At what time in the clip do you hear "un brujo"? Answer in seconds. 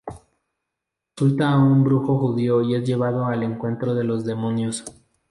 1.59-2.17